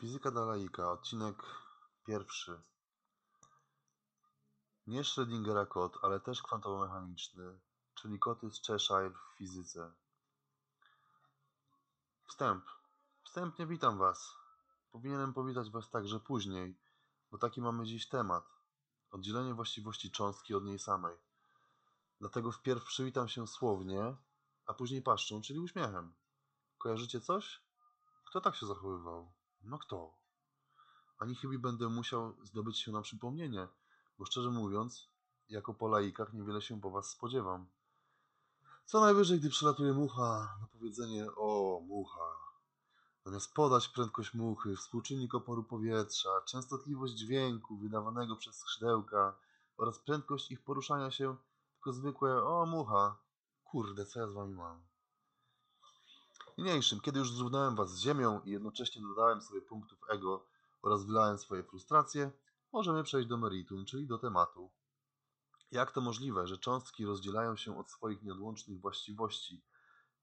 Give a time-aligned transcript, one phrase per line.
[0.00, 1.36] Fizyka dla laika, odcinek
[2.06, 2.62] pierwszy.
[4.86, 7.58] Nie Schrödingera kot, ale też kwantowo-mechaniczny,
[7.94, 9.92] czyli koty z Cheshire w fizyce.
[12.26, 12.64] Wstęp.
[13.24, 14.34] Wstępnie witam Was.
[14.90, 16.80] Powinienem powitać Was także później,
[17.30, 18.44] bo taki mamy dziś temat.
[19.10, 21.16] Oddzielenie właściwości cząstki od niej samej.
[22.20, 24.16] Dlatego wpierw przywitam się słownie,
[24.66, 26.14] a później paszczą, czyli uśmiechem.
[26.78, 27.62] Kojarzycie coś?
[28.24, 29.37] Kto tak się zachowywał?
[29.68, 30.14] No kto?
[31.18, 33.68] Ani chyba będę musiał zdobyć się na przypomnienie,
[34.18, 35.08] bo szczerze mówiąc,
[35.48, 37.66] jako po laikach niewiele się po was spodziewam.
[38.84, 42.48] Co najwyżej, gdy przelatuje mucha, na powiedzenie o mucha.
[43.24, 49.36] Zamiast podać prędkość muchy, współczynnik oporu powietrza, częstotliwość dźwięku wydawanego przez skrzydełka
[49.76, 51.36] oraz prędkość ich poruszania się,
[51.74, 53.18] tylko zwykłe o mucha.
[53.64, 54.87] Kurde, co ja z wami mam?
[56.58, 60.46] Niniejszym, kiedy już zrównałem was z ziemią i jednocześnie dodałem sobie punktów ego
[60.82, 62.32] oraz wylałem swoje frustracje,
[62.72, 64.70] możemy przejść do meritum, czyli do tematu.
[65.70, 69.64] Jak to możliwe, że cząstki rozdzielają się od swoich nieodłącznych właściwości,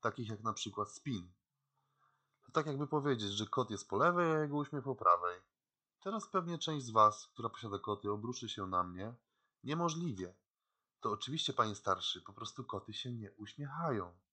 [0.01, 1.33] takich jak na przykład spin?
[2.45, 5.41] To tak jakby powiedzieć, że kot jest po lewej, a jego uśmiech po prawej.
[5.99, 9.13] Teraz pewnie część z was, która posiada koty, obruszy się na mnie.
[9.63, 10.35] Niemożliwie.
[10.99, 14.24] To oczywiście, panie starszy, po prostu koty się nie uśmiechają.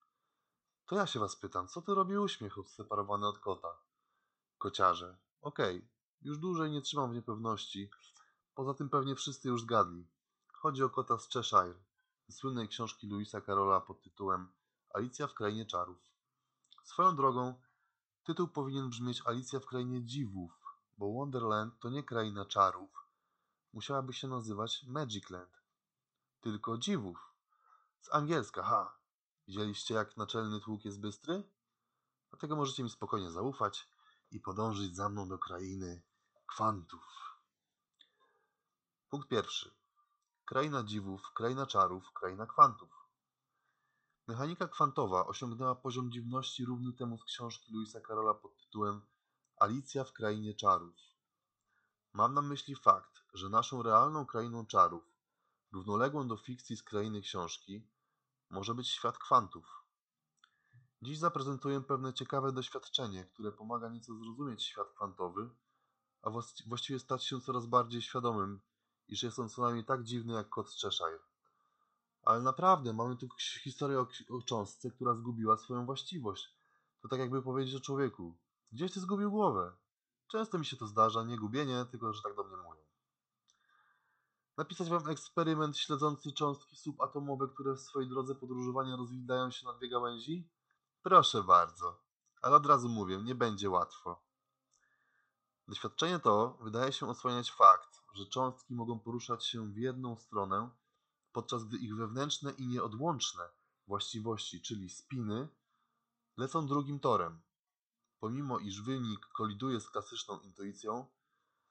[0.92, 3.76] To ja się was pytam, co tu robi uśmiech odseparowany od kota?
[4.58, 5.16] Kociarze.
[5.42, 5.88] Okej,
[6.22, 7.90] już dłużej nie trzymam w niepewności.
[8.54, 10.06] Poza tym pewnie wszyscy już zgadli.
[10.52, 11.74] Chodzi o kota z Cheshire,
[12.28, 14.52] ze słynnej książki Louisa Carola pod tytułem
[14.94, 15.98] Alicja w krainie czarów.
[16.84, 17.54] Swoją drogą,
[18.24, 20.52] tytuł powinien brzmieć Alicja w krainie dziwów,
[20.98, 23.06] bo Wonderland to nie kraina czarów.
[23.72, 25.62] Musiałaby się nazywać Magicland.
[26.40, 27.18] Tylko dziwów.
[28.00, 29.01] Z angielska, ha.
[29.48, 31.42] Widzieliście, jak naczelny tłuk jest bystry?
[32.30, 33.88] Dlatego możecie mi spokojnie zaufać
[34.30, 36.02] i podążyć za mną do krainy
[36.46, 37.02] kwantów.
[39.08, 39.74] Punkt pierwszy.
[40.44, 43.02] Kraina dziwów, kraina czarów, kraina kwantów.
[44.26, 49.02] Mechanika kwantowa osiągnęła poziom dziwności równy temu z książki Louisa Carola pod tytułem
[49.56, 50.94] Alicja w krainie czarów.
[52.12, 55.04] Mam na myśli fakt, że naszą realną krainą czarów,
[55.72, 57.91] równoległą do fikcji z krainy książki,
[58.52, 59.84] może być świat kwantów.
[61.02, 65.50] Dziś zaprezentuję pewne ciekawe doświadczenie, które pomaga nieco zrozumieć świat kwantowy,
[66.22, 66.30] a
[66.66, 68.60] właściwie stać się coraz bardziej świadomym,
[69.08, 71.18] iż jest on co najmniej tak dziwny jak kot z Cheshire.
[72.22, 73.28] Ale naprawdę, mamy tu
[73.62, 76.48] historię o, o cząstce, która zgubiła swoją właściwość.
[77.02, 78.38] To tak jakby powiedzieć o człowieku.
[78.72, 79.76] Gdzieś ty zgubił głowę.
[80.28, 82.81] Często mi się to zdarza, nie gubienie, tylko że tak do mnie mówią.
[84.56, 89.88] Napisać wam eksperyment śledzący cząstki subatomowe, które w swojej drodze podróżowania rozwijają się na dwie
[89.88, 90.48] gałęzi?
[91.02, 92.00] Proszę bardzo.
[92.42, 94.22] Ale od razu mówię, nie będzie łatwo.
[95.68, 100.70] Doświadczenie to wydaje się osłaniać fakt, że cząstki mogą poruszać się w jedną stronę,
[101.32, 103.48] podczas gdy ich wewnętrzne i nieodłączne
[103.86, 105.48] właściwości, czyli spiny,
[106.36, 107.42] lecą drugim torem.
[108.20, 111.06] Pomimo iż wynik koliduje z klasyczną intuicją,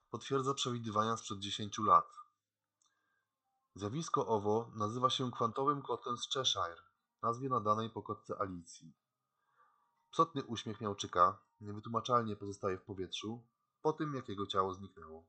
[0.10, 2.31] potwierdza przewidywania sprzed 10 lat.
[3.76, 6.82] Zjawisko owo nazywa się kwantowym kotem z Cheshire,
[7.22, 8.94] nazwie nadanej po kotce Alicji.
[10.12, 13.44] Psotny uśmiech miałczyka niewytłumaczalnie pozostaje w powietrzu
[13.82, 15.26] po tym, jak jego ciało zniknęło.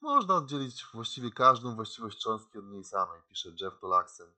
[0.00, 4.32] Można oddzielić właściwie każdą właściwość cząstki od niej samej, pisze Jeff Tolaxen,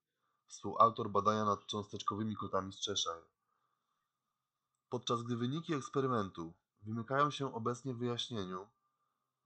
[0.47, 3.25] współautor badania nad cząsteczkowymi kotami z Cheshire.
[4.89, 6.53] Podczas gdy wyniki eksperymentu
[6.83, 8.67] wymykają się obecnie wyjaśnieniu,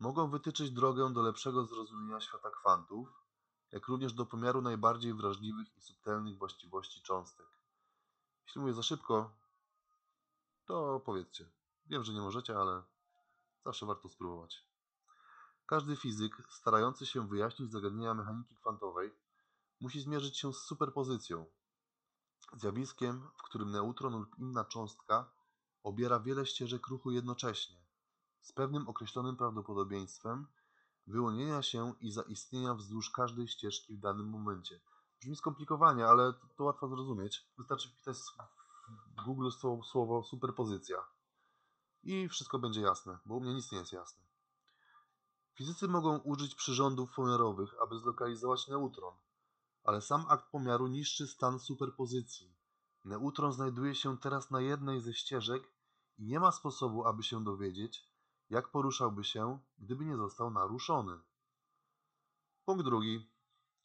[0.04, 3.08] mogą wytyczyć drogę do lepszego zrozumienia świata kwantów,
[3.72, 7.46] jak również do pomiaru najbardziej wrażliwych i subtelnych właściwości cząstek.
[8.46, 9.36] Jeśli mówię za szybko,
[10.64, 11.50] to powiedzcie.
[11.86, 12.82] Wiem, że nie możecie, ale
[13.64, 14.64] zawsze warto spróbować.
[15.66, 19.14] Każdy fizyk starający się wyjaśnić zagadnienia mechaniki kwantowej
[19.80, 21.46] musi zmierzyć się z superpozycją,
[22.52, 25.30] zjawiskiem, w którym neutron lub inna cząstka
[25.82, 27.84] obiera wiele ścieżek ruchu jednocześnie
[28.44, 30.46] z pewnym określonym prawdopodobieństwem
[31.06, 34.80] wyłonienia się i zaistnienia wzdłuż każdej ścieżki w danym momencie.
[35.20, 37.46] Brzmi skomplikowanie, ale to, to łatwo zrozumieć.
[37.58, 38.16] Wystarczy wpisać
[39.16, 40.96] w Google słowo, słowo superpozycja
[42.02, 44.24] i wszystko będzie jasne, bo u mnie nic nie jest jasne.
[45.54, 49.14] Fizycy mogą użyć przyrządów pomiarowych, aby zlokalizować neutron,
[49.84, 52.54] ale sam akt pomiaru niszczy stan superpozycji.
[53.04, 55.72] Neutron znajduje się teraz na jednej ze ścieżek
[56.18, 58.13] i nie ma sposobu, aby się dowiedzieć,
[58.54, 61.18] jak poruszałby się, gdyby nie został naruszony?
[62.64, 63.30] Punkt drugi.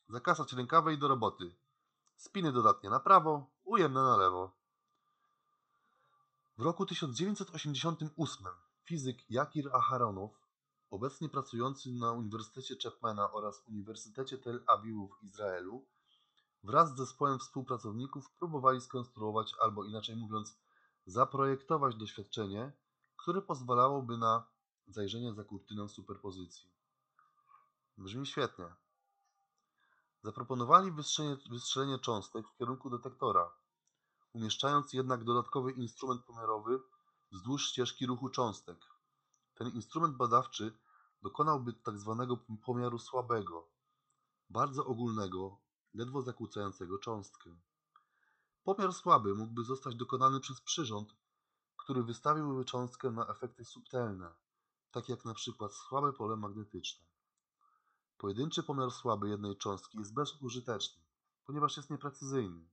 [0.09, 1.55] Zakasać rękawy i do roboty.
[2.15, 4.51] Spiny dodatnie na prawo, ujemne na lewo.
[6.57, 8.47] W roku 1988
[8.83, 10.31] fizyk Jakir Aharonow,
[10.89, 15.85] obecnie pracujący na Uniwersytecie Chapmana oraz Uniwersytecie Tel Awiwu w Izraelu,
[16.63, 20.59] wraz z zespołem współpracowników próbowali skonstruować, albo inaczej mówiąc,
[21.05, 22.71] zaprojektować doświadczenie,
[23.15, 24.58] które pozwalałoby na
[24.89, 26.69] zajrzenie za kurtynę superpozycji.
[27.97, 28.65] Brzmi świetnie.
[30.23, 33.51] Zaproponowali wystrzelenie, wystrzelenie cząstek w kierunku detektora,
[34.33, 36.79] umieszczając jednak dodatkowy instrument pomiarowy
[37.31, 38.77] wzdłuż ścieżki ruchu cząstek.
[39.55, 40.77] Ten instrument badawczy
[41.21, 42.25] dokonałby tzw.
[42.29, 43.67] Tak pomiaru słabego,
[44.49, 45.57] bardzo ogólnego,
[45.93, 47.49] ledwo zakłócającego cząstkę.
[48.63, 51.15] Pomiar słaby mógłby zostać dokonany przez przyrząd,
[51.77, 54.33] który wystawiłby cząstkę na efekty subtelne,
[54.91, 57.05] takie jak na przykład słabe pole magnetyczne.
[58.17, 61.03] Pojedynczy pomiar słaby jednej cząstki jest bezużyteczny,
[61.45, 62.69] ponieważ jest nieprecyzyjny.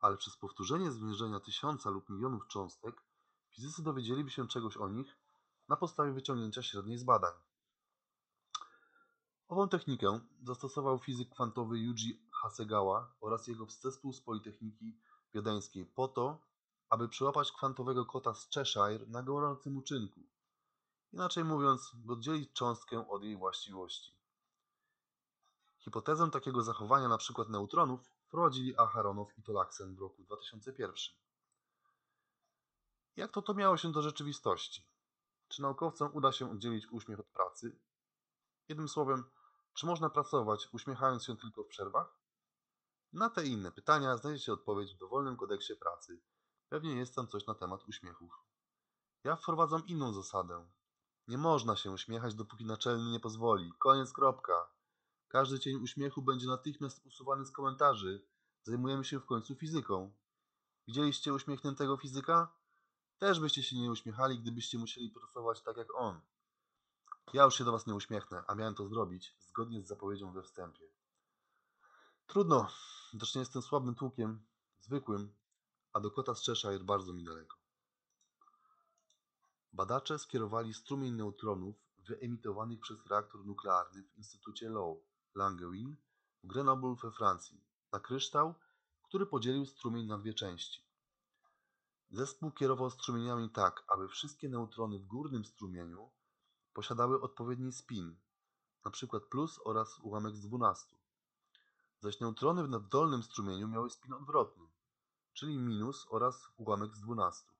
[0.00, 3.02] Ale przez powtórzenie zwierzenia tysiąca lub milionów cząstek,
[3.50, 5.18] fizycy dowiedzieliby się czegoś o nich
[5.68, 7.32] na podstawie wyciągnięcia średniej z badań.
[9.48, 14.98] Ową technikę zastosował fizyk kwantowy Yuji Hasegawa oraz jego zespół z Politechniki
[15.34, 16.42] Wiedeńskiej po to,
[16.90, 20.20] aby przyłapać kwantowego kota z Cheshire na gorącym uczynku.
[21.12, 24.18] Inaczej mówiąc, by oddzielić cząstkę od jej właściwości.
[25.78, 27.44] Hipotezę takiego zachowania np.
[27.48, 30.94] neutronów wprowadzili Aharonow i Tolaksen w roku 2001.
[33.16, 34.86] Jak to to miało się do rzeczywistości?
[35.48, 37.80] Czy naukowcom uda się oddzielić uśmiech od pracy?
[38.68, 39.24] Jednym słowem,
[39.74, 42.18] czy można pracować uśmiechając się tylko w przerwach?
[43.12, 46.20] Na te i inne pytania znajdziecie odpowiedź w dowolnym kodeksie pracy.
[46.68, 48.32] Pewnie jest tam coś na temat uśmiechów.
[49.24, 50.68] Ja wprowadzam inną zasadę.
[51.28, 53.72] Nie można się uśmiechać, dopóki naczelny nie pozwoli.
[53.78, 54.68] Koniec, kropka.
[55.28, 58.26] Każdy cień uśmiechu będzie natychmiast usuwany z komentarzy.
[58.62, 60.12] Zajmujemy się w końcu fizyką.
[60.86, 62.52] Widzieliście uśmiechniętego fizyka?
[63.18, 66.20] Też byście się nie uśmiechali, gdybyście musieli pracować tak jak on.
[67.32, 70.42] Ja już się do was nie uśmiechnę, a miałem to zrobić zgodnie z zapowiedzią we
[70.42, 70.84] wstępie.
[72.26, 72.68] Trudno,
[73.12, 74.46] widocznie jestem słabym tłukiem,
[74.80, 75.34] zwykłym,
[75.92, 77.57] a do kota z Cheshire bardzo mi daleko.
[79.72, 84.98] Badacze skierowali strumień neutronów wyemitowanych przez reaktor nuklearny w Instytucie Low
[85.34, 85.96] Langevin
[86.44, 88.54] w Grenoble we Francji na kryształ,
[89.02, 90.82] który podzielił strumień na dwie części.
[92.10, 96.10] Zespół kierował strumieniami tak, aby wszystkie neutrony w górnym strumieniu
[96.72, 98.16] posiadały odpowiedni spin,
[98.84, 99.20] np.
[99.20, 100.96] plus oraz ułamek z 12.
[102.00, 104.64] Zaś neutrony w dolnym strumieniu miały spin odwrotny,
[105.32, 107.57] czyli minus oraz ułamek z 12.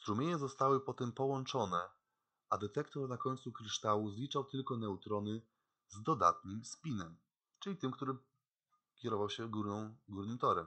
[0.00, 1.88] Strumienie zostały potem połączone,
[2.48, 5.42] a detektor na końcu kryształu zliczał tylko neutrony
[5.88, 7.16] z dodatnim spinem,
[7.58, 8.16] czyli tym, który
[8.94, 10.66] kierował się górną, górnym torem.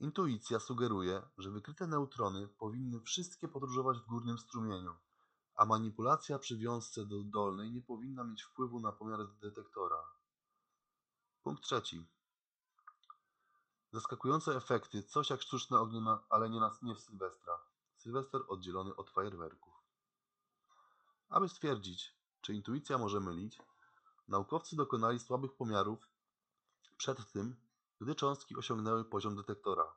[0.00, 4.94] Intuicja sugeruje, że wykryte neutrony powinny wszystkie podróżować w górnym strumieniu,
[5.54, 9.96] a manipulacja przy wiązce do dolnej nie powinna mieć wpływu na pomiar detektora.
[11.42, 12.06] Punkt trzeci.
[13.92, 17.73] Zaskakujące efekty, coś jak sztuczne ognie, ale nie, na, nie w Sylwestra.
[18.04, 19.74] Sylwester oddzielony od fajerwerków.
[21.28, 23.58] Aby stwierdzić, czy intuicja może mylić,
[24.28, 26.08] naukowcy dokonali słabych pomiarów
[26.96, 27.56] przed tym,
[28.00, 29.94] gdy cząstki osiągnęły poziom detektora.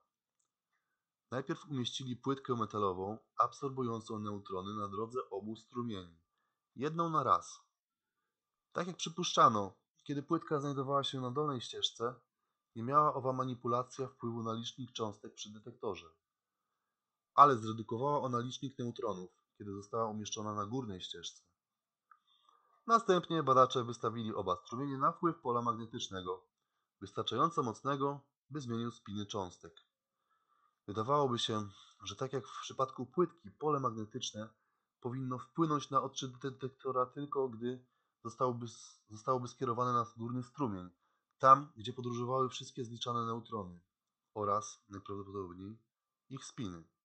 [1.32, 6.20] Najpierw umieścili płytkę metalową absorbującą neutrony na drodze obu strumieni,
[6.76, 7.62] jedną na raz.
[8.72, 12.16] Tak jak przypuszczano, kiedy płytka znajdowała się na dolnej ścieżce,
[12.76, 16.10] nie miała owa manipulacja wpływu na licznik cząstek przy detektorze.
[17.38, 21.44] Ale zredukowała ona licznik neutronów, kiedy została umieszczona na górnej ścieżce.
[22.88, 26.44] Następnie badacze wystawili oba strumienie na wpływ pola magnetycznego,
[27.02, 29.74] wystarczająco mocnego, by zmienił spiny cząstek.
[30.88, 31.70] Wydawałoby się,
[32.04, 34.50] że tak jak w przypadku płytki, pole magnetyczne
[35.02, 37.86] powinno wpłynąć na odczyt detektora tylko gdy
[38.24, 38.66] zostałoby,
[39.10, 40.90] zostałoby skierowane na górny strumień,
[41.40, 43.80] tam gdzie podróżowały wszystkie zliczane neutrony
[44.34, 45.78] oraz, najprawdopodobniej,
[46.30, 46.97] ich spiny.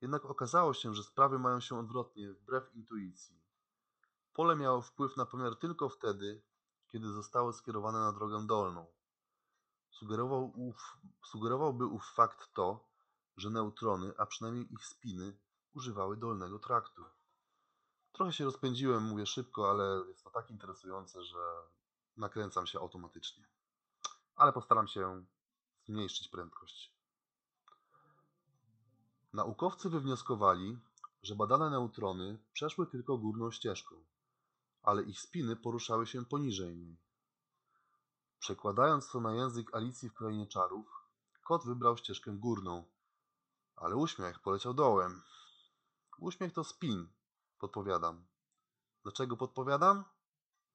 [0.00, 3.42] Jednak okazało się, że sprawy mają się odwrotnie, wbrew intuicji.
[4.32, 6.42] Pole miało wpływ na pomiar tylko wtedy,
[6.88, 8.86] kiedy zostało skierowane na drogę dolną.
[9.90, 12.88] Sugerował ów, sugerowałby ów fakt to,
[13.36, 15.38] że neutrony, a przynajmniej ich spiny,
[15.74, 17.04] używały dolnego traktu.
[18.12, 21.38] Trochę się rozpędziłem, mówię szybko, ale jest to tak interesujące, że
[22.16, 23.48] nakręcam się automatycznie.
[24.36, 25.24] Ale postaram się
[25.84, 26.97] zmniejszyć prędkość.
[29.38, 30.78] Naukowcy wywnioskowali,
[31.22, 33.94] że badane neutrony przeszły tylko górną ścieżką,
[34.82, 36.96] ale ich spiny poruszały się poniżej niej.
[38.38, 40.86] Przekładając to na język Alicji w Krainie Czarów,
[41.44, 42.84] kot wybrał ścieżkę górną,
[43.76, 45.22] ale uśmiech poleciał dołem.
[46.18, 47.08] Uśmiech to spin,
[47.58, 48.26] podpowiadam.
[49.02, 50.04] Dlaczego podpowiadam?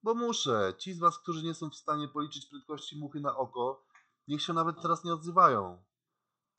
[0.04, 0.74] Bo muszę.
[0.78, 3.86] Ci z Was, którzy nie są w stanie policzyć prędkości muchy na oko,
[4.28, 5.84] niech się nawet teraz nie odzywają.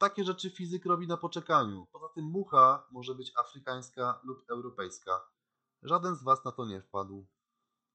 [0.05, 1.87] Takie rzeczy fizyk robi na poczekaniu.
[1.93, 5.21] Poza tym mucha może być afrykańska lub europejska.
[5.83, 7.27] Żaden z Was na to nie wpadł.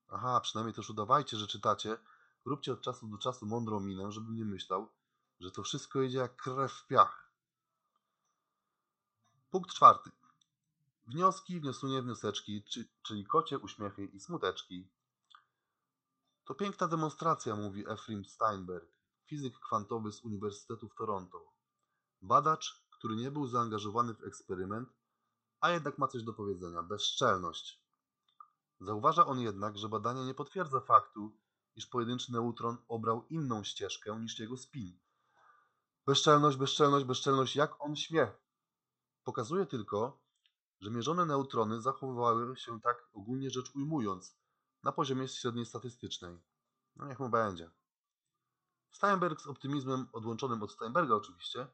[0.07, 1.97] Aha, przynajmniej też udawajcie, że czytacie.
[2.45, 4.87] Róbcie od czasu do czasu mądrą minę, żebym nie myślał,
[5.39, 7.31] że to wszystko idzie jak krew w piach.
[9.51, 10.09] Punkt czwarty.
[11.07, 14.87] Wnioski, wniosłunie, wnioseczki, czy, czyli kocie uśmiechy i smuteczki.
[16.45, 18.89] To piękna demonstracja, mówi Ephraim Steinberg,
[19.25, 21.58] fizyk kwantowy z Uniwersytetu w Toronto.
[22.21, 24.89] Badacz, który nie był zaangażowany w eksperyment,
[25.61, 27.83] a jednak ma coś do powiedzenia bezczelność.
[28.79, 31.31] Zauważa on jednak, że badanie nie potwierdza faktu,
[31.75, 34.99] iż pojedynczy neutron obrał inną ścieżkę niż jego spin.
[36.05, 38.31] Bezczelność, bezczelność, bezczelność, jak on śmie.
[39.23, 40.21] Pokazuje tylko,
[40.81, 44.35] że mierzone neutrony zachowywały się tak ogólnie rzecz ujmując,
[44.83, 46.39] na poziomie średniej statystycznej.
[46.95, 47.71] No niech mu będzie.
[48.91, 51.67] Steinberg z optymizmem odłączonym od Steinberga oczywiście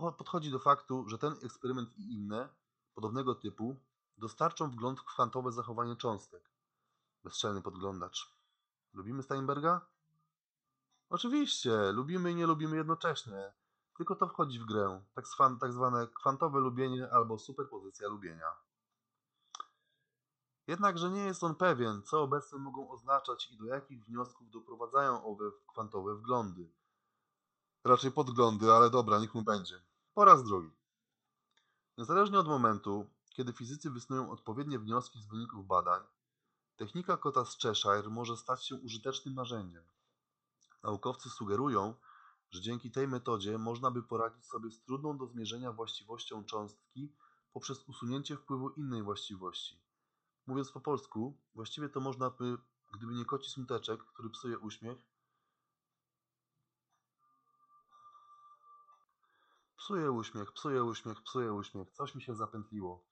[0.00, 2.48] podchodzi do faktu, że ten eksperyment i inne,
[2.94, 3.76] podobnego typu,
[4.18, 6.50] dostarczą wgląd w kwantowe zachowanie cząstek.
[7.24, 8.30] Bezczelny podglądacz.
[8.92, 9.80] Lubimy Steinberga?
[11.10, 13.52] Oczywiście, lubimy i nie lubimy jednocześnie.
[13.96, 15.02] Tylko to wchodzi w grę.
[15.14, 15.24] Tak,
[15.60, 18.56] tak zwane kwantowe lubienie albo superpozycja lubienia.
[20.66, 25.44] Jednakże nie jest on pewien, co obecne mogą oznaczać i do jakich wniosków doprowadzają owe
[25.66, 26.72] kwantowe wglądy.
[27.86, 29.82] Raczej podglądy, ale dobra, niech mu będzie.
[30.14, 30.70] Po raz drugi.
[31.98, 36.02] Niezależnie od momentu, kiedy fizycy wysnują odpowiednie wnioski z wyników badań,
[36.76, 39.84] technika kota z Cheshire może stać się użytecznym narzędziem.
[40.82, 41.94] Naukowcy sugerują,
[42.50, 47.12] że dzięki tej metodzie można by poradzić sobie z trudną do zmierzenia właściwością cząstki
[47.52, 49.80] poprzez usunięcie wpływu innej właściwości.
[50.46, 52.58] Mówiąc po polsku, właściwie to można by,
[52.94, 54.98] gdyby nie koci smuteczek, który psuje uśmiech,
[59.86, 63.04] Psuje uśmiech, psuje uśmiech, psuje uśmiech, coś mi się zapętliło.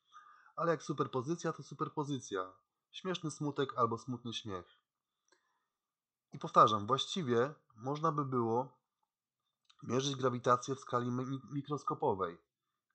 [0.57, 2.53] Ale jak superpozycja, to superpozycja.
[2.91, 4.67] Śmieszny smutek albo smutny śmiech.
[6.33, 8.79] I powtarzam, właściwie można by było
[9.83, 11.11] mierzyć grawitację w skali
[11.53, 12.39] mikroskopowej,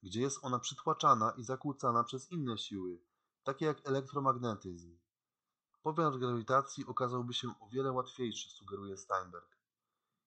[0.03, 3.00] gdzie jest ona przytłaczana i zakłócana przez inne siły,
[3.43, 4.98] takie jak elektromagnetyzm.
[5.83, 9.59] Pomiar grawitacji okazałby się o wiele łatwiejszy, sugeruje Steinberg,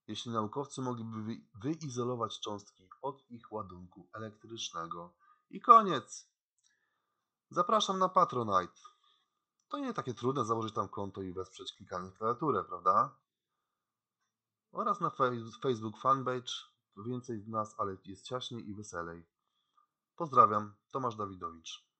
[0.07, 5.15] jeśli naukowcy mogliby wyizolować cząstki od ich ładunku elektrycznego.
[5.51, 6.29] I koniec!
[7.51, 8.81] Zapraszam na Patronite.
[9.69, 13.17] To nie takie trudne założyć tam konto i wesprzeć klikanie w klawiaturę, prawda?
[14.73, 15.11] Oraz na
[15.63, 16.53] Facebook fanpage.
[16.97, 19.27] Więcej z nas, ale jest ciaśniej i weselej.
[20.17, 21.92] Pozdrawiam, Tomasz Dawidowicz.